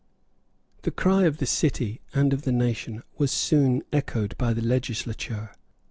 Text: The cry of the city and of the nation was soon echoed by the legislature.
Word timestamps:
The 0.81 0.89
cry 0.89 1.25
of 1.25 1.37
the 1.37 1.45
city 1.45 2.01
and 2.11 2.33
of 2.33 2.41
the 2.41 2.51
nation 2.51 3.03
was 3.19 3.31
soon 3.31 3.83
echoed 3.93 4.35
by 4.39 4.51
the 4.51 4.63
legislature. 4.63 5.51